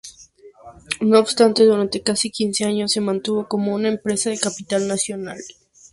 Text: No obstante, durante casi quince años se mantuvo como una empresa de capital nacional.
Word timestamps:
No 1.01 1.19
obstante, 1.19 1.63
durante 1.63 2.01
casi 2.01 2.31
quince 2.31 2.65
años 2.65 2.91
se 2.91 3.01
mantuvo 3.01 3.47
como 3.47 3.75
una 3.75 3.87
empresa 3.87 4.31
de 4.31 4.39
capital 4.39 4.87
nacional. 4.87 5.37